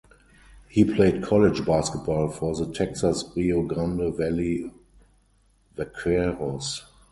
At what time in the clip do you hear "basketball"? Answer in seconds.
1.63-2.29